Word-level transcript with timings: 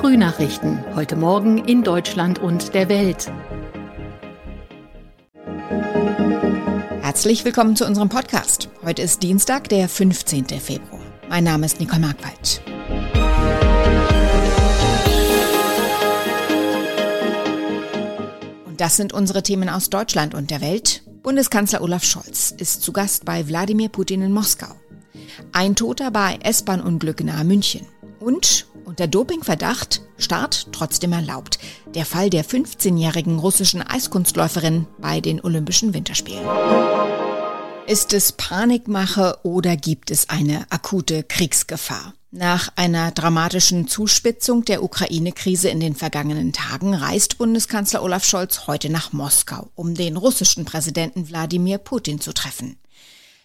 Frühnachrichten. 0.00 0.82
Heute 0.94 1.14
Morgen 1.14 1.58
in 1.58 1.82
Deutschland 1.82 2.38
und 2.38 2.72
der 2.72 2.88
Welt. 2.88 3.30
Herzlich 7.02 7.44
willkommen 7.44 7.76
zu 7.76 7.84
unserem 7.84 8.08
Podcast. 8.08 8.70
Heute 8.82 9.02
ist 9.02 9.22
Dienstag, 9.22 9.68
der 9.68 9.90
15. 9.90 10.46
Februar. 10.58 11.02
Mein 11.28 11.44
Name 11.44 11.66
ist 11.66 11.80
Nicole 11.80 12.00
Markwald. 12.00 12.62
Und 18.64 18.80
das 18.80 18.96
sind 18.96 19.12
unsere 19.12 19.42
Themen 19.42 19.68
aus 19.68 19.90
Deutschland 19.90 20.34
und 20.34 20.50
der 20.50 20.62
Welt. 20.62 21.02
Bundeskanzler 21.22 21.82
Olaf 21.82 22.04
Scholz 22.04 22.54
ist 22.56 22.80
zu 22.80 22.94
Gast 22.94 23.26
bei 23.26 23.46
Wladimir 23.46 23.90
Putin 23.90 24.22
in 24.22 24.32
Moskau. 24.32 24.74
Ein 25.52 25.76
Toter 25.76 26.10
bei 26.10 26.38
S-Bahn-Unglück 26.42 27.22
nahe 27.22 27.44
München. 27.44 27.86
Und 28.18 28.66
unter 28.90 29.06
Dopingverdacht 29.06 30.02
Start 30.18 30.66
trotzdem 30.72 31.12
erlaubt. 31.12 31.60
Der 31.94 32.04
Fall 32.04 32.28
der 32.28 32.44
15-jährigen 32.44 33.38
russischen 33.38 33.82
Eiskunstläuferin 33.82 34.88
bei 34.98 35.20
den 35.20 35.40
Olympischen 35.40 35.94
Winterspielen. 35.94 36.44
Ist 37.86 38.12
es 38.12 38.32
Panikmache 38.32 39.38
oder 39.44 39.76
gibt 39.76 40.10
es 40.10 40.28
eine 40.28 40.66
akute 40.70 41.22
Kriegsgefahr? 41.22 42.14
Nach 42.32 42.72
einer 42.74 43.12
dramatischen 43.12 43.86
Zuspitzung 43.86 44.64
der 44.64 44.82
Ukraine-Krise 44.82 45.68
in 45.68 45.78
den 45.78 45.94
vergangenen 45.94 46.52
Tagen 46.52 46.92
reist 46.92 47.38
Bundeskanzler 47.38 48.02
Olaf 48.02 48.24
Scholz 48.24 48.66
heute 48.66 48.90
nach 48.90 49.12
Moskau, 49.12 49.70
um 49.76 49.94
den 49.94 50.16
russischen 50.16 50.64
Präsidenten 50.64 51.28
Wladimir 51.28 51.78
Putin 51.78 52.20
zu 52.20 52.32
treffen. 52.32 52.76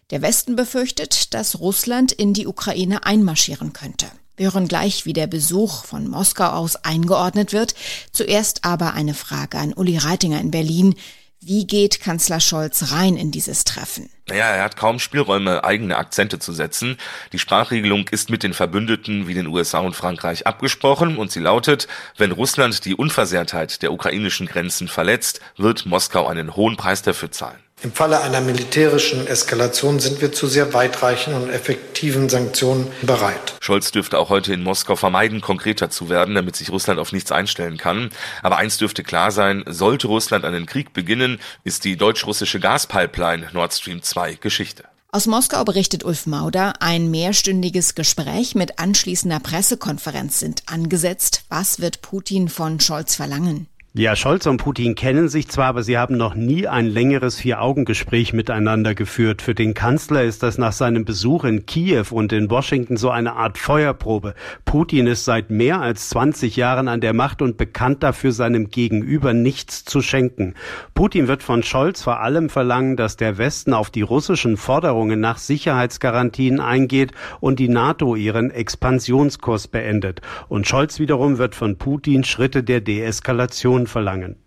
Der 0.09 0.23
Westen 0.23 0.55
befürchtet, 0.55 1.35
dass 1.35 1.59
Russland 1.59 2.11
in 2.11 2.33
die 2.33 2.47
Ukraine 2.47 3.05
einmarschieren 3.05 3.71
könnte. 3.71 4.07
Wir 4.37 4.53
hören 4.53 4.67
gleich, 4.67 5.05
wie 5.05 5.13
der 5.13 5.27
Besuch 5.27 5.85
von 5.85 6.07
Moskau 6.09 6.49
aus 6.49 6.75
eingeordnet 6.75 7.53
wird. 7.53 7.75
Zuerst 8.11 8.65
aber 8.65 8.93
eine 8.93 9.13
Frage 9.13 9.57
an 9.57 9.73
Uli 9.73 9.97
Reitinger 9.97 10.41
in 10.41 10.51
Berlin. 10.51 10.95
Wie 11.39 11.67
geht 11.67 11.99
Kanzler 11.99 12.39
Scholz 12.39 12.91
rein 12.91 13.17
in 13.17 13.31
dieses 13.31 13.63
Treffen? 13.63 14.09
Naja, 14.27 14.45
er 14.45 14.63
hat 14.63 14.75
kaum 14.75 14.97
Spielräume, 14.97 15.63
eigene 15.63 15.97
Akzente 15.97 16.39
zu 16.39 16.51
setzen. 16.51 16.97
Die 17.31 17.37
Sprachregelung 17.37 18.07
ist 18.09 18.31
mit 18.31 18.41
den 18.41 18.55
Verbündeten 18.55 19.27
wie 19.27 19.35
den 19.35 19.45
USA 19.45 19.79
und 19.79 19.95
Frankreich 19.95 20.47
abgesprochen 20.47 21.17
und 21.17 21.31
sie 21.31 21.39
lautet, 21.39 21.87
wenn 22.17 22.31
Russland 22.31 22.85
die 22.85 22.95
Unversehrtheit 22.95 23.83
der 23.83 23.93
ukrainischen 23.93 24.47
Grenzen 24.47 24.87
verletzt, 24.87 25.41
wird 25.57 25.85
Moskau 25.85 26.25
einen 26.25 26.55
hohen 26.55 26.75
Preis 26.75 27.03
dafür 27.03 27.29
zahlen. 27.29 27.65
Im 27.83 27.91
Falle 27.91 28.21
einer 28.21 28.39
militärischen 28.39 29.27
Eskalation 29.27 29.99
sind 29.99 30.21
wir 30.21 30.31
zu 30.31 30.47
sehr 30.47 30.73
weitreichenden 30.73 31.43
und 31.43 31.49
effektiven 31.49 32.29
Sanktionen 32.29 32.87
bereit. 33.01 33.55
Scholz 33.59 33.91
dürfte 33.91 34.17
auch 34.17 34.29
heute 34.29 34.53
in 34.53 34.63
Moskau 34.63 34.95
vermeiden, 34.95 35.41
konkreter 35.41 35.89
zu 35.89 36.09
werden, 36.09 36.35
damit 36.35 36.55
sich 36.55 36.71
Russland 36.71 36.99
auf 36.99 37.11
nichts 37.11 37.33
einstellen 37.33 37.77
kann. 37.77 38.09
Aber 38.41 38.57
eins 38.57 38.77
dürfte 38.77 39.03
klar 39.03 39.29
sein, 39.29 39.63
sollte 39.67 40.07
Russland 40.07 40.45
einen 40.45 40.65
Krieg 40.65 40.93
beginnen, 40.93 41.39
ist 41.63 41.83
die 41.83 41.97
deutsch-russische 41.97 42.61
Gaspipeline 42.61 43.49
Nord 43.51 43.73
Stream 43.73 44.01
2 44.01 44.14
Geschichte. 44.39 44.85
Aus 45.11 45.27
Moskau 45.27 45.63
berichtet 45.63 46.03
Ulf 46.03 46.25
Mauder, 46.25 46.81
ein 46.81 47.09
mehrstündiges 47.09 47.95
Gespräch 47.95 48.53
mit 48.53 48.79
anschließender 48.79 49.39
Pressekonferenz 49.39 50.39
sind 50.39 50.63
angesetzt. 50.65 51.43
Was 51.47 51.79
wird 51.79 52.01
Putin 52.01 52.49
von 52.49 52.79
Scholz 52.81 53.15
verlangen? 53.15 53.67
Ja, 53.97 54.17
Scholz 54.17 54.45
und 54.45 54.57
Putin 54.57 54.93
kennen 54.93 55.29
sich 55.29 55.47
zwar, 55.47 55.67
aber 55.67 55.81
sie 55.81 55.97
haben 55.97 56.17
noch 56.17 56.35
nie 56.35 56.67
ein 56.67 56.85
längeres 56.85 57.39
Vier-Augen-Gespräch 57.39 58.33
miteinander 58.33 58.93
geführt. 58.93 59.41
Für 59.41 59.55
den 59.55 59.73
Kanzler 59.73 60.25
ist 60.25 60.43
das 60.43 60.57
nach 60.57 60.73
seinem 60.73 61.05
Besuch 61.05 61.45
in 61.45 61.65
Kiew 61.65 62.07
und 62.11 62.33
in 62.33 62.49
Washington 62.49 62.97
so 62.97 63.09
eine 63.09 63.37
Art 63.37 63.57
Feuerprobe. 63.57 64.33
Putin 64.65 65.07
ist 65.07 65.23
seit 65.23 65.49
mehr 65.49 65.79
als 65.79 66.09
20 66.09 66.57
Jahren 66.57 66.89
an 66.89 66.99
der 66.99 67.13
Macht 67.13 67.41
und 67.41 67.55
bekannt 67.55 68.03
dafür, 68.03 68.33
seinem 68.33 68.69
Gegenüber 68.69 69.31
nichts 69.33 69.85
zu 69.85 70.01
schenken. 70.01 70.55
Putin 70.93 71.29
wird 71.29 71.41
von 71.41 71.63
Scholz 71.63 72.03
vor 72.03 72.19
allem 72.19 72.49
verlangen, 72.49 72.97
dass 72.97 73.15
der 73.15 73.37
Westen 73.37 73.73
auf 73.73 73.91
die 73.91 74.01
russischen 74.01 74.57
Forderungen 74.57 75.21
nach 75.21 75.37
Sicherheitsgarantien 75.37 76.59
eingeht 76.59 77.13
und 77.39 77.59
die 77.59 77.69
NATO 77.69 78.17
ihren 78.17 78.51
Expansionskurs 78.51 79.69
beendet. 79.69 80.19
Und 80.49 80.67
Scholz 80.67 80.99
wiederum 80.99 81.37
wird 81.37 81.55
von 81.55 81.77
Putin 81.77 82.25
Schritte 82.25 82.61
der 82.61 82.81
Deeskalation 82.81 83.84
verlangen. 83.87 84.37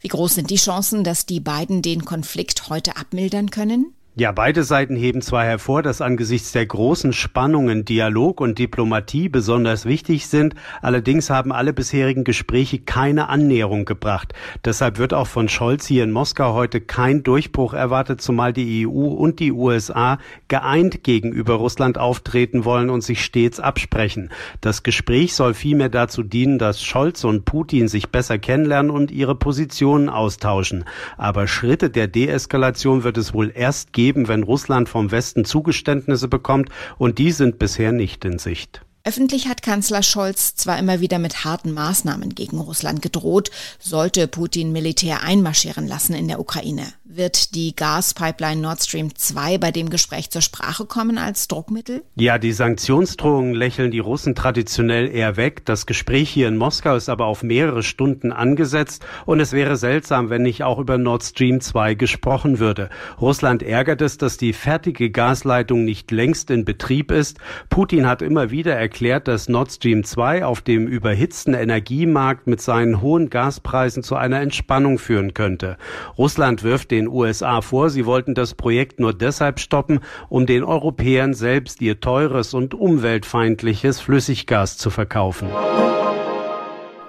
Wie 0.00 0.08
groß 0.08 0.34
sind 0.34 0.50
die 0.50 0.56
Chancen, 0.56 1.04
dass 1.04 1.26
die 1.26 1.40
beiden 1.40 1.82
den 1.82 2.04
Konflikt 2.04 2.68
heute 2.68 2.96
abmildern 2.96 3.50
können? 3.50 3.94
Ja, 4.20 4.32
beide 4.32 4.64
Seiten 4.64 4.96
heben 4.96 5.22
zwar 5.22 5.44
hervor, 5.44 5.82
dass 5.82 6.02
angesichts 6.02 6.52
der 6.52 6.66
großen 6.66 7.14
Spannungen 7.14 7.86
Dialog 7.86 8.42
und 8.42 8.58
Diplomatie 8.58 9.30
besonders 9.30 9.86
wichtig 9.86 10.26
sind, 10.26 10.54
allerdings 10.82 11.30
haben 11.30 11.52
alle 11.52 11.72
bisherigen 11.72 12.24
Gespräche 12.24 12.80
keine 12.80 13.30
Annäherung 13.30 13.86
gebracht. 13.86 14.34
Deshalb 14.62 14.98
wird 14.98 15.14
auch 15.14 15.26
von 15.26 15.48
Scholz 15.48 15.86
hier 15.86 16.04
in 16.04 16.10
Moskau 16.10 16.52
heute 16.52 16.82
kein 16.82 17.22
Durchbruch 17.22 17.72
erwartet, 17.72 18.20
zumal 18.20 18.52
die 18.52 18.86
EU 18.86 18.90
und 18.90 19.40
die 19.40 19.52
USA 19.52 20.18
geeint 20.48 21.02
gegenüber 21.02 21.54
Russland 21.54 21.96
auftreten 21.96 22.66
wollen 22.66 22.90
und 22.90 23.00
sich 23.00 23.24
stets 23.24 23.58
absprechen. 23.58 24.28
Das 24.60 24.82
Gespräch 24.82 25.34
soll 25.34 25.54
vielmehr 25.54 25.88
dazu 25.88 26.22
dienen, 26.22 26.58
dass 26.58 26.82
Scholz 26.82 27.24
und 27.24 27.46
Putin 27.46 27.88
sich 27.88 28.10
besser 28.10 28.38
kennenlernen 28.38 28.90
und 28.90 29.10
ihre 29.10 29.34
Positionen 29.34 30.10
austauschen. 30.10 30.84
Aber 31.16 31.46
Schritte 31.46 31.88
der 31.88 32.06
Deeskalation 32.06 33.02
wird 33.02 33.16
es 33.16 33.32
wohl 33.32 33.50
erst 33.54 33.94
geben, 33.94 34.09
geben, 34.10 34.26
wenn 34.26 34.42
Russland 34.42 34.88
vom 34.88 35.12
Westen 35.12 35.44
Zugeständnisse 35.44 36.26
bekommt, 36.26 36.68
und 36.98 37.18
die 37.18 37.30
sind 37.30 37.60
bisher 37.60 37.92
nicht 37.92 38.24
in 38.24 38.40
Sicht. 38.40 38.84
Öffentlich 39.02 39.48
hat 39.48 39.62
Kanzler 39.62 40.02
Scholz 40.02 40.56
zwar 40.56 40.78
immer 40.78 41.00
wieder 41.00 41.18
mit 41.18 41.44
harten 41.44 41.72
Maßnahmen 41.72 42.34
gegen 42.34 42.58
Russland 42.58 43.00
gedroht, 43.00 43.50
sollte 43.78 44.28
Putin 44.28 44.72
Militär 44.72 45.22
einmarschieren 45.22 45.86
lassen 45.86 46.12
in 46.12 46.28
der 46.28 46.38
Ukraine. 46.38 46.84
Wird 47.12 47.56
die 47.56 47.74
Gaspipeline 47.74 48.60
Nord 48.60 48.84
Stream 48.84 49.12
2 49.12 49.58
bei 49.58 49.72
dem 49.72 49.90
Gespräch 49.90 50.30
zur 50.30 50.42
Sprache 50.42 50.84
kommen 50.84 51.18
als 51.18 51.48
Druckmittel? 51.48 52.04
Ja, 52.14 52.38
die 52.38 52.52
Sanktionsdrohungen 52.52 53.52
lächeln 53.54 53.90
die 53.90 53.98
Russen 53.98 54.36
traditionell 54.36 55.08
eher 55.08 55.36
weg. 55.36 55.64
Das 55.64 55.86
Gespräch 55.86 56.30
hier 56.30 56.46
in 56.46 56.56
Moskau 56.56 56.94
ist 56.94 57.08
aber 57.08 57.24
auf 57.24 57.42
mehrere 57.42 57.82
Stunden 57.82 58.30
angesetzt 58.30 59.04
und 59.26 59.40
es 59.40 59.50
wäre 59.50 59.76
seltsam, 59.76 60.30
wenn 60.30 60.42
nicht 60.42 60.62
auch 60.62 60.78
über 60.78 60.98
Nord 60.98 61.24
Stream 61.24 61.60
2 61.60 61.94
gesprochen 61.94 62.60
würde. 62.60 62.90
Russland 63.20 63.64
ärgert 63.64 64.02
es, 64.02 64.16
dass 64.16 64.36
die 64.36 64.52
fertige 64.52 65.10
Gasleitung 65.10 65.84
nicht 65.84 66.12
längst 66.12 66.48
in 66.50 66.64
Betrieb 66.64 67.10
ist. 67.10 67.38
Putin 67.70 68.06
hat 68.06 68.22
immer 68.22 68.52
wieder 68.52 68.76
erklärt, 68.90 69.28
dass 69.28 69.48
Nord 69.48 69.70
Stream 69.70 70.02
2 70.02 70.44
auf 70.44 70.62
dem 70.62 70.88
überhitzten 70.88 71.54
Energiemarkt 71.54 72.48
mit 72.48 72.60
seinen 72.60 73.00
hohen 73.00 73.30
Gaspreisen 73.30 74.02
zu 74.02 74.16
einer 74.16 74.40
Entspannung 74.40 74.98
führen 74.98 75.32
könnte. 75.32 75.76
Russland 76.18 76.64
wirft 76.64 76.90
den 76.90 77.06
USA 77.06 77.60
vor, 77.60 77.88
sie 77.88 78.04
wollten 78.04 78.34
das 78.34 78.54
Projekt 78.54 78.98
nur 78.98 79.14
deshalb 79.14 79.60
stoppen, 79.60 80.00
um 80.28 80.44
den 80.44 80.64
Europäern 80.64 81.34
selbst 81.34 81.80
ihr 81.80 82.00
teures 82.00 82.52
und 82.52 82.74
umweltfeindliches 82.74 84.00
Flüssiggas 84.00 84.76
zu 84.76 84.90
verkaufen. 84.90 85.48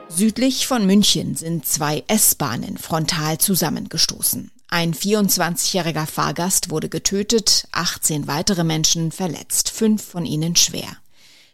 Südlich 0.07 0.67
von 0.67 0.85
München 0.85 1.33
sind 1.33 1.65
zwei 1.65 2.03
S-Bahnen 2.07 2.77
frontal 2.77 3.39
zusammengestoßen. 3.39 4.51
Ein 4.69 4.93
24-jähriger 4.93 6.05
Fahrgast 6.05 6.69
wurde 6.69 6.89
getötet, 6.89 7.67
18 7.71 8.27
weitere 8.27 8.63
Menschen 8.63 9.11
verletzt, 9.11 9.71
fünf 9.71 10.03
von 10.03 10.25
ihnen 10.25 10.55
schwer. 10.55 11.00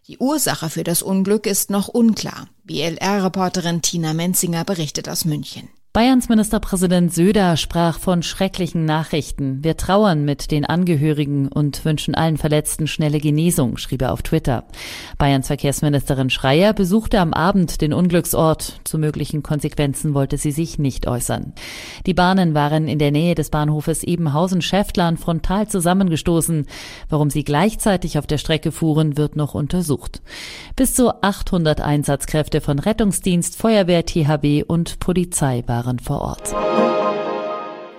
Die 0.07 0.19
Ursache 0.19 0.69
für 0.69 0.85
das 0.85 1.01
Unglück 1.01 1.45
ist 1.45 1.69
noch 1.69 1.89
unklar. 1.89 2.47
BLR-Reporterin 2.63 3.81
Tina 3.81 4.13
Menzinger 4.13 4.63
berichtet 4.63 5.09
aus 5.09 5.25
München. 5.25 5.67
Bayerns 5.93 6.29
Ministerpräsident 6.29 7.11
Söder 7.11 7.57
sprach 7.57 7.97
von 7.97 8.21
schrecklichen 8.21 8.85
Nachrichten. 8.85 9.63
Wir 9.63 9.77
trauern 9.77 10.25
mit 10.25 10.51
den 10.51 10.63
Angehörigen 10.63 11.47
und 11.47 11.83
wünschen 11.85 12.13
allen 12.13 12.37
Verletzten 12.37 12.85
schnelle 12.85 13.19
Genesung, 13.19 13.77
schrieb 13.77 14.03
er 14.03 14.13
auf 14.13 14.21
Twitter. 14.21 14.65
Bayerns 15.17 15.47
Verkehrsministerin 15.47 16.29
Schreier 16.29 16.73
besuchte 16.73 17.19
am 17.19 17.33
Abend 17.33 17.81
den 17.81 17.93
Unglücksort. 17.93 18.81
Zu 18.83 18.99
möglichen 18.99 19.41
Konsequenzen 19.41 20.13
wollte 20.13 20.37
sie 20.37 20.51
sich 20.51 20.77
nicht 20.77 21.07
äußern. 21.07 21.53
Die 22.05 22.13
Bahnen 22.13 22.53
waren 22.53 22.87
in 22.87 22.99
der 22.99 23.11
Nähe 23.11 23.33
des 23.33 23.49
Bahnhofes 23.49 24.03
Ebenhausen-Schäftlern 24.03 25.17
frontal 25.17 25.67
zusammengestoßen. 25.67 26.67
Warum 27.09 27.31
sie 27.31 27.43
gleichzeitig 27.43 28.19
auf 28.19 28.27
der 28.27 28.37
Strecke 28.37 28.71
fuhren, 28.71 29.17
wird 29.17 29.35
noch 29.35 29.55
untersucht. 29.55 30.21
Bis 30.75 30.93
zu 30.93 31.23
800 31.23 31.81
Einsatzkräfte 31.81 32.61
von 32.61 32.77
Rettungsdienst, 32.77 33.57
Feuerwehr, 33.57 34.05
THW 34.05 34.63
und 34.63 34.99
Polizei 34.99 35.63
waren 35.65 35.76
waren 35.77 35.99
vor 35.99 36.21
Ort. 36.21 36.55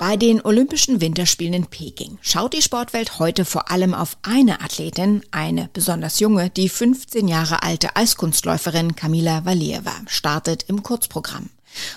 Bei 0.00 0.16
den 0.16 0.44
Olympischen 0.44 1.00
Winterspielen 1.00 1.54
in 1.54 1.66
Peking 1.66 2.19
schaut 2.22 2.54
die 2.54 2.62
Sportwelt 2.62 3.19
heute 3.19 3.44
vor 3.44 3.70
allem 3.70 3.94
auf 3.94 4.16
eine 4.22 4.60
Athletin, 4.60 5.22
eine 5.30 5.70
besonders 5.72 6.19
junge, 6.19 6.50
die 6.50 6.69
15 6.69 7.28
Jahre 7.28 7.62
alte 7.62 7.94
Eiskunstläuferin 7.94 8.96
Kamila 8.96 9.44
Valieva 9.44 9.94
startet 10.06 10.64
im 10.69 10.82
Kurzprogramm. 10.82 11.50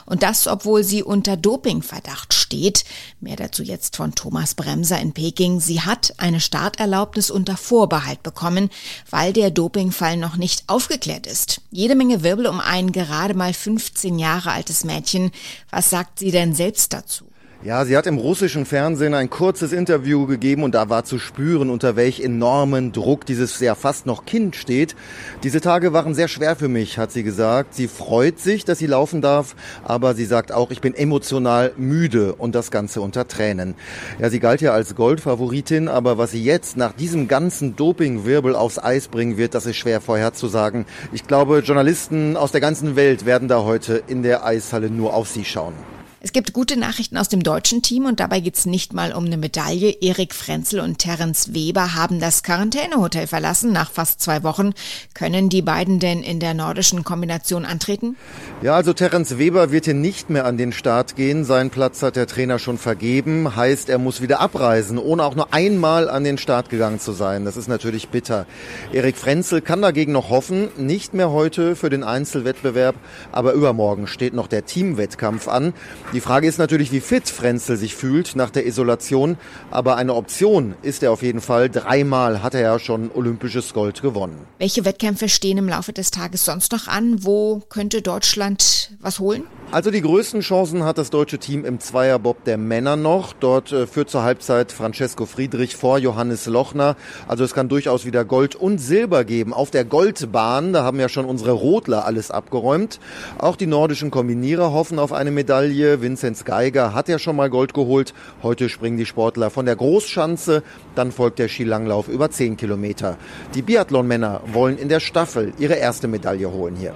Und 0.05 0.23
das, 0.23 0.47
obwohl 0.47 0.83
sie 0.83 1.03
unter 1.03 1.37
Dopingverdacht 1.37 2.33
steht. 2.33 2.83
Mehr 3.19 3.35
dazu 3.35 3.63
jetzt 3.63 3.95
von 3.95 4.13
Thomas 4.15 4.55
Bremser 4.55 4.99
in 4.99 5.13
Peking. 5.13 5.59
Sie 5.59 5.81
hat 5.81 6.13
eine 6.17 6.39
Starterlaubnis 6.39 7.31
unter 7.31 7.57
Vorbehalt 7.57 8.23
bekommen, 8.23 8.69
weil 9.09 9.33
der 9.33 9.51
Dopingfall 9.51 10.17
noch 10.17 10.37
nicht 10.37 10.63
aufgeklärt 10.67 11.27
ist. 11.27 11.61
Jede 11.71 11.95
Menge 11.95 12.23
Wirbel 12.23 12.47
um 12.47 12.59
ein 12.59 12.91
gerade 12.91 13.33
mal 13.33 13.53
15 13.53 14.19
Jahre 14.19 14.51
altes 14.51 14.83
Mädchen. 14.83 15.31
Was 15.69 15.89
sagt 15.89 16.19
sie 16.19 16.31
denn 16.31 16.53
selbst 16.53 16.93
dazu? 16.93 17.25
Ja, 17.63 17.85
sie 17.85 17.95
hat 17.95 18.07
im 18.07 18.17
russischen 18.17 18.65
Fernsehen 18.65 19.13
ein 19.13 19.29
kurzes 19.29 19.71
Interview 19.71 20.25
gegeben 20.25 20.63
und 20.63 20.73
da 20.73 20.89
war 20.89 21.03
zu 21.03 21.19
spüren, 21.19 21.69
unter 21.69 21.95
welch 21.95 22.19
enormen 22.19 22.91
Druck 22.91 23.23
dieses 23.23 23.59
ja 23.59 23.75
fast 23.75 24.07
noch 24.07 24.25
Kind 24.25 24.55
steht. 24.55 24.95
Diese 25.43 25.61
Tage 25.61 25.93
waren 25.93 26.15
sehr 26.15 26.27
schwer 26.27 26.55
für 26.55 26.69
mich, 26.69 26.97
hat 26.97 27.11
sie 27.11 27.21
gesagt. 27.21 27.75
Sie 27.75 27.87
freut 27.87 28.39
sich, 28.39 28.65
dass 28.65 28.79
sie 28.79 28.87
laufen 28.87 29.21
darf, 29.21 29.55
aber 29.83 30.15
sie 30.15 30.25
sagt 30.25 30.51
auch, 30.51 30.71
ich 30.71 30.81
bin 30.81 30.95
emotional 30.95 31.71
müde 31.77 32.33
und 32.33 32.55
das 32.55 32.71
Ganze 32.71 32.99
unter 32.99 33.27
Tränen. 33.27 33.75
Ja, 34.17 34.31
sie 34.31 34.39
galt 34.39 34.61
ja 34.61 34.73
als 34.73 34.95
Goldfavoritin, 34.95 35.87
aber 35.87 36.17
was 36.17 36.31
sie 36.31 36.43
jetzt 36.43 36.77
nach 36.77 36.93
diesem 36.93 37.27
ganzen 37.27 37.75
Dopingwirbel 37.75 38.55
aufs 38.55 38.79
Eis 38.79 39.07
bringen 39.07 39.37
wird, 39.37 39.53
das 39.53 39.67
ist 39.67 39.77
schwer 39.77 40.01
vorherzusagen. 40.01 40.85
Ich 41.11 41.27
glaube, 41.27 41.59
Journalisten 41.59 42.37
aus 42.37 42.51
der 42.51 42.61
ganzen 42.61 42.95
Welt 42.95 43.27
werden 43.27 43.47
da 43.47 43.63
heute 43.63 44.01
in 44.07 44.23
der 44.23 44.43
Eishalle 44.47 44.89
nur 44.89 45.13
auf 45.13 45.29
sie 45.29 45.45
schauen. 45.45 45.75
Es 46.23 46.33
gibt 46.33 46.53
gute 46.53 46.77
Nachrichten 46.77 47.17
aus 47.17 47.29
dem 47.29 47.41
deutschen 47.41 47.81
Team 47.81 48.05
und 48.05 48.19
dabei 48.19 48.41
geht's 48.41 48.67
nicht 48.67 48.93
mal 48.93 49.11
um 49.11 49.25
eine 49.25 49.37
Medaille. 49.37 49.89
Erik 50.01 50.35
Frenzel 50.35 50.79
und 50.79 50.99
Terence 50.99 51.55
Weber 51.55 51.95
haben 51.95 52.19
das 52.19 52.43
Quarantänehotel 52.43 53.25
verlassen 53.25 53.73
nach 53.73 53.89
fast 53.89 54.21
zwei 54.21 54.43
Wochen. 54.43 54.73
Können 55.15 55.49
die 55.49 55.63
beiden 55.63 55.97
denn 55.97 56.21
in 56.21 56.39
der 56.39 56.53
nordischen 56.53 57.03
Kombination 57.03 57.65
antreten? 57.65 58.17
Ja, 58.61 58.75
also 58.75 58.93
Terence 58.93 59.39
Weber 59.39 59.71
wird 59.71 59.85
hier 59.85 59.95
nicht 59.95 60.29
mehr 60.29 60.45
an 60.45 60.57
den 60.57 60.73
Start 60.73 61.15
gehen. 61.15 61.43
Seinen 61.43 61.71
Platz 61.71 62.03
hat 62.03 62.15
der 62.15 62.27
Trainer 62.27 62.59
schon 62.59 62.77
vergeben. 62.77 63.55
Heißt, 63.55 63.89
er 63.89 63.97
muss 63.97 64.21
wieder 64.21 64.41
abreisen, 64.41 64.99
ohne 64.99 65.23
auch 65.23 65.33
nur 65.33 65.51
einmal 65.55 66.07
an 66.07 66.23
den 66.23 66.37
Start 66.37 66.69
gegangen 66.69 66.99
zu 66.99 67.13
sein. 67.13 67.45
Das 67.45 67.57
ist 67.57 67.67
natürlich 67.67 68.09
bitter. 68.09 68.45
Erik 68.93 69.17
Frenzel 69.17 69.61
kann 69.61 69.81
dagegen 69.81 70.11
noch 70.11 70.29
hoffen. 70.29 70.69
Nicht 70.77 71.15
mehr 71.15 71.31
heute 71.31 71.75
für 71.75 71.89
den 71.89 72.03
Einzelwettbewerb, 72.03 72.93
aber 73.31 73.53
übermorgen 73.53 74.05
steht 74.05 74.35
noch 74.35 74.45
der 74.45 74.67
Teamwettkampf 74.67 75.47
an. 75.47 75.73
Die 76.13 76.19
Frage 76.19 76.45
ist 76.45 76.57
natürlich, 76.57 76.91
wie 76.91 76.99
fit 76.99 77.29
Frenzel 77.29 77.77
sich 77.77 77.95
fühlt 77.95 78.35
nach 78.35 78.49
der 78.49 78.65
Isolation. 78.65 79.37
Aber 79.69 79.95
eine 79.95 80.13
Option 80.13 80.75
ist 80.81 81.03
er 81.03 81.11
auf 81.13 81.21
jeden 81.21 81.39
Fall. 81.39 81.69
Dreimal 81.69 82.43
hat 82.43 82.53
er 82.53 82.59
ja 82.59 82.79
schon 82.79 83.09
olympisches 83.13 83.73
Gold 83.73 84.01
gewonnen. 84.01 84.37
Welche 84.59 84.83
Wettkämpfe 84.83 85.29
stehen 85.29 85.57
im 85.57 85.69
Laufe 85.69 85.93
des 85.93 86.11
Tages 86.11 86.43
sonst 86.43 86.73
noch 86.73 86.89
an? 86.89 87.23
Wo 87.23 87.61
könnte 87.69 88.01
Deutschland 88.01 88.91
was 88.99 89.19
holen? 89.19 89.43
Also 89.71 89.89
die 89.89 90.01
größten 90.01 90.41
Chancen 90.41 90.83
hat 90.83 90.97
das 90.97 91.11
deutsche 91.11 91.37
Team 91.37 91.63
im 91.63 91.79
Zweierbob 91.79 92.43
der 92.43 92.57
Männer 92.57 92.97
noch. 92.97 93.31
Dort 93.31 93.71
äh, 93.71 93.87
führt 93.87 94.09
zur 94.09 94.23
Halbzeit 94.23 94.73
Francesco 94.73 95.25
Friedrich 95.25 95.77
vor 95.77 95.97
Johannes 95.97 96.45
Lochner. 96.45 96.97
Also 97.29 97.45
es 97.45 97.53
kann 97.53 97.69
durchaus 97.69 98.05
wieder 98.05 98.25
Gold 98.25 98.55
und 98.55 98.79
Silber 98.79 99.23
geben. 99.23 99.53
Auf 99.53 99.71
der 99.71 99.85
Goldbahn, 99.85 100.73
da 100.73 100.83
haben 100.83 100.99
ja 100.99 101.07
schon 101.07 101.23
unsere 101.23 101.51
Rodler 101.51 102.05
alles 102.05 102.31
abgeräumt. 102.31 102.99
Auch 103.37 103.55
die 103.55 103.65
nordischen 103.65 104.11
Kombinierer 104.11 104.73
hoffen 104.73 104.99
auf 104.99 105.13
eine 105.13 105.31
Medaille. 105.31 106.00
Vinzenz 106.01 106.45
Geiger 106.45 106.93
hat 106.93 107.07
ja 107.07 107.19
schon 107.19 107.35
mal 107.35 107.49
Gold 107.49 107.73
geholt. 107.73 108.13
Heute 108.43 108.69
springen 108.69 108.97
die 108.97 109.05
Sportler 109.05 109.49
von 109.49 109.65
der 109.65 109.75
Großschanze. 109.75 110.63
Dann 110.95 111.11
folgt 111.11 111.39
der 111.39 111.47
Skilanglauf 111.47 112.07
über 112.07 112.31
10 112.31 112.57
Kilometer. 112.57 113.17
Die 113.55 113.61
Biathlon-Männer 113.61 114.41
wollen 114.47 114.77
in 114.77 114.89
der 114.89 114.99
Staffel 114.99 115.53
ihre 115.57 115.75
erste 115.75 116.07
Medaille 116.07 116.51
holen 116.51 116.75
hier. 116.75 116.95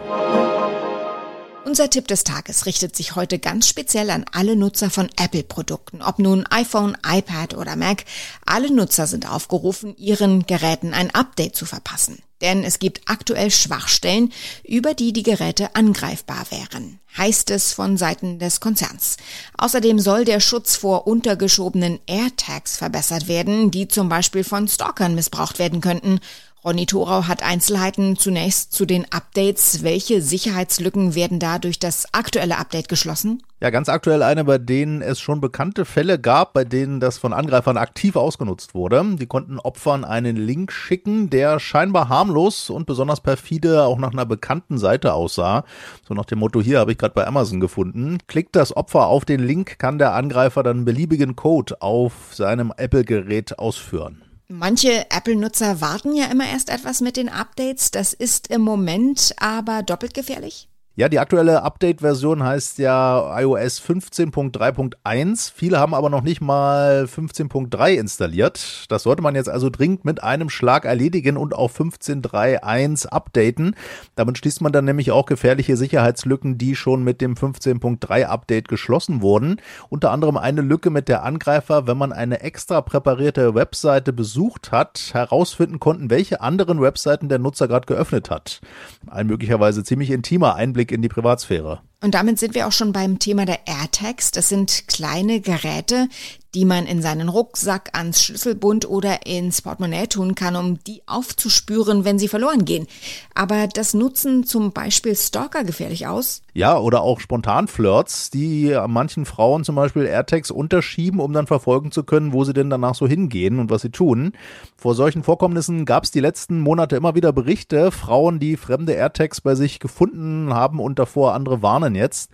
Unser 1.65 1.89
Tipp 1.89 2.07
des 2.07 2.23
Tages 2.23 2.67
richtet 2.67 2.95
sich 2.95 3.15
heute 3.15 3.39
ganz 3.39 3.67
speziell 3.67 4.11
an 4.11 4.23
alle 4.31 4.55
Nutzer 4.55 4.89
von 4.89 5.09
Apple-Produkten, 5.19 6.03
ob 6.03 6.19
nun 6.19 6.45
iPhone, 6.51 6.95
iPad 7.05 7.57
oder 7.57 7.75
Mac. 7.75 8.05
Alle 8.45 8.71
Nutzer 8.71 9.07
sind 9.07 9.29
aufgerufen, 9.29 9.95
ihren 9.97 10.45
Geräten 10.45 10.93
ein 10.93 11.09
Update 11.13 11.55
zu 11.55 11.65
verpassen. 11.65 12.19
Denn 12.45 12.63
es 12.63 12.77
gibt 12.77 13.01
aktuell 13.07 13.49
Schwachstellen, 13.49 14.31
über 14.63 14.93
die 14.93 15.13
die 15.13 15.23
Geräte 15.23 15.75
angreifbar 15.75 16.45
wären, 16.51 16.99
heißt 17.17 17.49
es 17.49 17.73
von 17.73 17.97
Seiten 17.97 18.37
des 18.37 18.59
Konzerns. 18.59 19.17
Außerdem 19.57 19.97
soll 19.97 20.25
der 20.25 20.39
Schutz 20.39 20.75
vor 20.75 21.07
untergeschobenen 21.07 21.99
AirTags 22.05 22.77
verbessert 22.77 23.27
werden, 23.27 23.71
die 23.71 23.87
zum 23.87 24.09
Beispiel 24.09 24.43
von 24.43 24.67
Stalkern 24.67 25.15
missbraucht 25.15 25.57
werden 25.57 25.81
könnten 25.81 26.19
Ronny 26.65 26.87
Thorau 26.87 27.27
hat 27.27 27.43
Einzelheiten 27.43 28.15
zunächst 28.15 28.73
zu 28.73 28.87
den 28.87 29.05
Updates. 29.11 29.83
Welche 29.83 30.23
Sicherheitslücken 30.23 31.13
werden 31.13 31.37
da 31.37 31.59
durch 31.59 31.77
das 31.77 32.11
aktuelle 32.11 32.57
Update 32.57 32.89
geschlossen? 32.89 33.43
Ja, 33.61 33.69
ganz 33.69 33.87
aktuell 33.87 34.23
eine, 34.23 34.45
bei 34.45 34.57
denen 34.57 35.03
es 35.03 35.19
schon 35.19 35.41
bekannte 35.41 35.85
Fälle 35.85 36.19
gab, 36.19 36.53
bei 36.53 36.63
denen 36.65 36.99
das 36.99 37.19
von 37.19 37.33
Angreifern 37.33 37.77
aktiv 37.77 38.15
ausgenutzt 38.15 38.73
wurde. 38.73 39.05
Die 39.19 39.27
konnten 39.27 39.59
Opfern 39.59 40.03
einen 40.03 40.37
Link 40.37 40.71
schicken, 40.71 41.29
der 41.29 41.59
scheinbar 41.59 42.09
harmlos 42.09 42.71
und 42.71 42.87
besonders 42.87 43.21
perfide 43.21 43.83
auch 43.83 43.99
nach 43.99 44.13
einer 44.13 44.25
bekannten 44.25 44.79
Seite 44.79 45.13
aussah. 45.13 45.65
So 46.07 46.15
nach 46.15 46.25
dem 46.25 46.39
Motto, 46.39 46.63
hier 46.63 46.79
habe 46.79 46.93
ich 46.93 46.97
gerade 46.97 47.13
bei 47.13 47.27
Amazon 47.27 47.59
gefunden. 47.59 48.17
Klickt 48.25 48.55
das 48.55 48.75
Opfer 48.75 49.05
auf 49.05 49.23
den 49.23 49.45
Link, 49.45 49.77
kann 49.77 49.99
der 49.99 50.15
Angreifer 50.15 50.63
dann 50.63 50.83
beliebigen 50.83 51.35
Code 51.35 51.79
auf 51.83 52.33
seinem 52.33 52.73
Apple-Gerät 52.75 53.59
ausführen. 53.59 54.24
Manche 54.47 55.09
Apple-Nutzer 55.09 55.81
warten 55.81 56.15
ja 56.15 56.25
immer 56.25 56.47
erst 56.47 56.69
etwas 56.69 57.01
mit 57.01 57.17
den 57.17 57.29
Updates. 57.29 57.89
Das 57.89 58.13
ist 58.13 58.47
im 58.47 58.61
Moment 58.61 59.33
aber 59.37 59.81
doppelt 59.81 60.13
gefährlich. 60.13 60.69
Ja, 60.97 61.09
die 61.09 61.19
aktuelle 61.19 61.61
Update-Version 61.61 62.41
heißt 62.41 62.77
ja 62.77 63.37
iOS 63.41 63.81
15.3.1. 63.81 65.51
Viele 65.53 65.77
haben 65.77 65.93
aber 65.93 66.09
noch 66.09 66.21
nicht 66.21 66.39
mal 66.39 67.03
15.3 67.03 67.95
installiert. 67.95 68.85
Das 68.87 69.03
sollte 69.03 69.21
man 69.21 69.35
jetzt 69.35 69.49
also 69.49 69.69
dringend 69.69 70.05
mit 70.05 70.23
einem 70.23 70.49
Schlag 70.49 70.85
erledigen 70.85 71.35
und 71.35 71.53
auf 71.53 71.77
15.3.1 71.77 73.07
updaten. 73.07 73.75
Damit 74.15 74.37
schließt 74.37 74.61
man 74.61 74.71
dann 74.71 74.85
nämlich 74.85 75.11
auch 75.11 75.25
gefährliche 75.25 75.75
Sicherheitslücken, 75.75 76.57
die 76.57 76.77
schon 76.77 77.03
mit 77.03 77.19
dem 77.19 77.33
15.3 77.33 78.23
Update 78.23 78.69
geschlossen 78.69 79.21
wurden. 79.21 79.57
Unter 79.89 80.11
anderem 80.11 80.37
eine 80.37 80.61
Lücke 80.61 80.91
mit 80.91 81.09
der 81.09 81.23
Angreifer, 81.23 81.87
wenn 81.87 81.97
man 81.97 82.13
eine 82.13 82.39
extra 82.39 82.79
präparierte 82.79 83.53
Webseite 83.53 84.13
besucht 84.13 84.71
hat, 84.71 85.09
herausfinden 85.11 85.81
konnten, 85.81 86.09
welche 86.09 86.39
anderen 86.39 86.79
Webseiten 86.79 87.27
der 87.27 87.39
Nutzer 87.39 87.67
gerade 87.67 87.85
geöffnet 87.85 88.29
hat. 88.29 88.61
Ein 89.07 89.27
möglicherweise 89.27 89.83
ziemlich 89.83 90.09
intimer 90.09 90.55
Einblick 90.55 90.84
Einblick 90.85 90.91
in 90.91 91.01
die 91.01 91.09
Privatsphäre. 91.09 91.81
Und 92.01 92.13
damit 92.13 92.39
sind 92.39 92.55
wir 92.55 92.67
auch 92.67 92.71
schon 92.71 92.91
beim 92.91 93.19
Thema 93.19 93.45
der 93.45 93.67
AirTags. 93.67 94.31
Das 94.31 94.49
sind 94.49 94.87
kleine 94.87 95.41
Geräte, 95.41 96.07
die 96.55 96.65
man 96.65 96.85
in 96.85 97.01
seinen 97.01 97.27
Rucksack, 97.27 97.89
ans 97.93 98.23
Schlüsselbund 98.23 98.87
oder 98.89 99.25
ins 99.25 99.61
Portemonnaie 99.61 100.07
tun 100.07 100.35
kann, 100.35 100.55
um 100.55 100.81
die 100.83 101.01
aufzuspüren, 101.05 102.05
wenn 102.05 102.17
sie 102.17 102.29
verloren 102.29 102.63
gehen. 102.63 102.87
Aber 103.33 103.67
das 103.67 103.93
nutzen 103.93 104.45
zum 104.45 104.71
Beispiel 104.71 105.15
Stalker 105.15 105.65
gefährlich 105.65 106.07
aus? 106.07 106.41
Ja, 106.53 106.77
oder 106.79 107.01
auch 107.01 107.19
Spontanflirts, 107.19 108.29
die 108.29 108.77
manchen 108.87 109.25
Frauen 109.25 109.65
zum 109.65 109.75
Beispiel 109.75 110.05
AirTags 110.05 110.49
unterschieben, 110.49 111.19
um 111.19 111.33
dann 111.33 111.47
verfolgen 111.47 111.91
zu 111.91 112.03
können, 112.03 112.31
wo 112.31 112.45
sie 112.45 112.53
denn 112.53 112.69
danach 112.69 112.95
so 112.95 113.05
hingehen 113.05 113.59
und 113.59 113.69
was 113.69 113.81
sie 113.81 113.91
tun. 113.91 114.31
Vor 114.77 114.95
solchen 114.95 115.23
Vorkommnissen 115.23 115.83
gab 115.83 116.05
es 116.05 116.11
die 116.11 116.21
letzten 116.21 116.61
Monate 116.61 116.95
immer 116.95 117.15
wieder 117.15 117.33
Berichte, 117.33 117.91
Frauen, 117.91 118.39
die 118.39 118.55
fremde 118.55 118.93
AirTags 118.93 119.41
bei 119.41 119.55
sich 119.55 119.79
gefunden 119.79 120.53
haben 120.53 120.79
und 120.79 120.99
davor 120.99 121.33
andere 121.33 121.61
warnen 121.61 121.84
jetzt. 121.93 122.31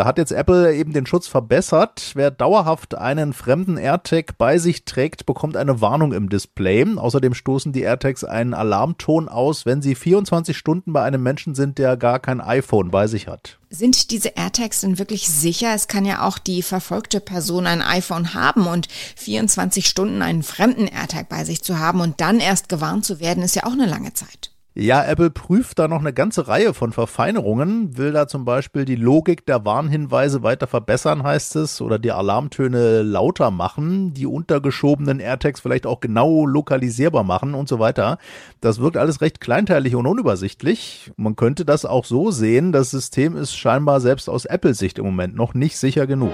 Da 0.00 0.06
hat 0.06 0.16
jetzt 0.16 0.32
Apple 0.32 0.74
eben 0.74 0.94
den 0.94 1.04
Schutz 1.04 1.26
verbessert. 1.26 2.12
Wer 2.14 2.30
dauerhaft 2.30 2.94
einen 2.94 3.34
fremden 3.34 3.76
AirTag 3.76 4.38
bei 4.38 4.56
sich 4.56 4.86
trägt, 4.86 5.26
bekommt 5.26 5.58
eine 5.58 5.82
Warnung 5.82 6.12
im 6.12 6.30
Display. 6.30 6.86
Außerdem 6.96 7.34
stoßen 7.34 7.72
die 7.72 7.82
AirTags 7.82 8.24
einen 8.24 8.54
Alarmton 8.54 9.28
aus, 9.28 9.66
wenn 9.66 9.82
sie 9.82 9.94
24 9.94 10.56
Stunden 10.56 10.92
bei 10.92 11.02
einem 11.02 11.22
Menschen 11.22 11.54
sind, 11.54 11.76
der 11.76 11.96
gar 11.98 12.18
kein 12.18 12.40
iPhone 12.40 12.90
bei 12.90 13.06
sich 13.08 13.28
hat. 13.28 13.58
Sind 13.68 14.10
diese 14.10 14.30
AirTags 14.30 14.80
denn 14.80 14.98
wirklich 14.98 15.28
sicher? 15.28 15.74
Es 15.74 15.86
kann 15.86 16.06
ja 16.06 16.26
auch 16.26 16.38
die 16.38 16.62
verfolgte 16.62 17.20
Person 17.20 17.66
ein 17.66 17.82
iPhone 17.82 18.32
haben 18.32 18.66
und 18.66 18.88
24 19.16 19.86
Stunden 19.86 20.22
einen 20.22 20.42
fremden 20.42 20.86
AirTag 20.86 21.28
bei 21.28 21.44
sich 21.44 21.62
zu 21.62 21.78
haben 21.78 22.00
und 22.00 22.20
dann 22.20 22.40
erst 22.40 22.68
gewarnt 22.68 23.04
zu 23.04 23.20
werden, 23.20 23.42
ist 23.42 23.54
ja 23.54 23.64
auch 23.64 23.72
eine 23.72 23.86
lange 23.86 24.14
Zeit. 24.14 24.50
Ja, 24.82 25.04
Apple 25.04 25.28
prüft 25.28 25.78
da 25.78 25.88
noch 25.88 26.00
eine 26.00 26.14
ganze 26.14 26.48
Reihe 26.48 26.72
von 26.72 26.92
Verfeinerungen, 26.92 27.98
will 27.98 28.12
da 28.12 28.26
zum 28.26 28.46
Beispiel 28.46 28.86
die 28.86 28.96
Logik 28.96 29.44
der 29.44 29.66
Warnhinweise 29.66 30.42
weiter 30.42 30.66
verbessern, 30.66 31.22
heißt 31.22 31.56
es, 31.56 31.82
oder 31.82 31.98
die 31.98 32.12
Alarmtöne 32.12 33.02
lauter 33.02 33.50
machen, 33.50 34.14
die 34.14 34.24
untergeschobenen 34.24 35.20
AirTags 35.20 35.60
vielleicht 35.60 35.84
auch 35.84 36.00
genau 36.00 36.46
lokalisierbar 36.46 37.24
machen 37.24 37.52
und 37.52 37.68
so 37.68 37.78
weiter. 37.78 38.16
Das 38.62 38.80
wirkt 38.80 38.96
alles 38.96 39.20
recht 39.20 39.42
kleinteilig 39.42 39.96
und 39.96 40.06
unübersichtlich. 40.06 41.12
Man 41.18 41.36
könnte 41.36 41.66
das 41.66 41.84
auch 41.84 42.06
so 42.06 42.30
sehen, 42.30 42.72
das 42.72 42.90
System 42.90 43.36
ist 43.36 43.54
scheinbar 43.54 44.00
selbst 44.00 44.30
aus 44.30 44.46
Apple-Sicht 44.46 44.98
im 44.98 45.04
Moment 45.04 45.36
noch 45.36 45.52
nicht 45.52 45.76
sicher 45.76 46.06
genug. 46.06 46.32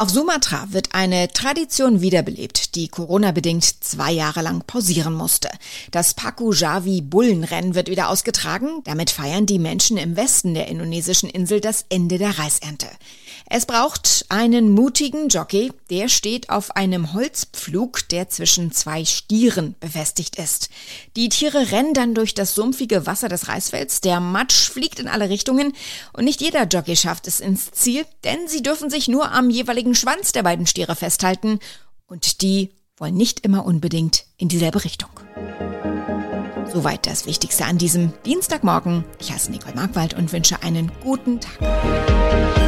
Auf 0.00 0.10
Sumatra 0.10 0.68
wird 0.70 0.94
eine 0.94 1.26
Tradition 1.26 2.00
wiederbelebt, 2.00 2.76
die 2.76 2.86
Corona-bedingt 2.86 3.64
zwei 3.64 4.12
Jahre 4.12 4.42
lang 4.42 4.62
pausieren 4.64 5.12
musste. 5.12 5.48
Das 5.90 6.14
Paku 6.14 6.52
Javi 6.52 7.00
Bullenrennen 7.00 7.74
wird 7.74 7.90
wieder 7.90 8.08
ausgetragen. 8.08 8.82
Damit 8.84 9.10
feiern 9.10 9.46
die 9.46 9.58
Menschen 9.58 9.96
im 9.96 10.16
Westen 10.16 10.54
der 10.54 10.68
indonesischen 10.68 11.28
Insel 11.28 11.60
das 11.60 11.84
Ende 11.88 12.18
der 12.18 12.38
Reisernte. 12.38 12.86
Es 13.50 13.64
braucht 13.64 14.26
einen 14.28 14.70
mutigen 14.70 15.28
Jockey, 15.28 15.72
der 15.88 16.10
steht 16.10 16.50
auf 16.50 16.76
einem 16.76 17.14
Holzpflug, 17.14 18.06
der 18.10 18.28
zwischen 18.28 18.72
zwei 18.72 19.06
Stieren 19.06 19.74
befestigt 19.80 20.36
ist. 20.36 20.68
Die 21.16 21.30
Tiere 21.30 21.72
rennen 21.72 21.94
dann 21.94 22.14
durch 22.14 22.34
das 22.34 22.54
sumpfige 22.54 23.06
Wasser 23.06 23.30
des 23.30 23.48
Reisfelds, 23.48 24.02
der 24.02 24.20
Matsch 24.20 24.68
fliegt 24.68 24.98
in 24.98 25.08
alle 25.08 25.30
Richtungen 25.30 25.72
und 26.12 26.24
nicht 26.24 26.42
jeder 26.42 26.64
Jockey 26.64 26.94
schafft 26.94 27.26
es 27.26 27.40
ins 27.40 27.70
Ziel, 27.70 28.04
denn 28.22 28.48
sie 28.48 28.62
dürfen 28.62 28.90
sich 28.90 29.08
nur 29.08 29.32
am 29.32 29.48
jeweiligen 29.48 29.94
Schwanz 29.94 30.32
der 30.32 30.42
beiden 30.42 30.66
Stiere 30.66 30.94
festhalten 30.94 31.58
und 32.06 32.42
die 32.42 32.74
wollen 32.98 33.16
nicht 33.16 33.40
immer 33.46 33.64
unbedingt 33.64 34.26
in 34.36 34.48
dieselbe 34.48 34.84
Richtung. 34.84 35.10
Soweit 36.70 37.06
das 37.06 37.24
Wichtigste 37.24 37.64
an 37.64 37.78
diesem 37.78 38.12
Dienstagmorgen. 38.26 39.04
Ich 39.18 39.32
heiße 39.32 39.50
Nicole 39.50 39.74
Markwald 39.74 40.12
und 40.12 40.30
wünsche 40.34 40.62
einen 40.62 40.92
guten 41.02 41.40
Tag. 41.40 42.67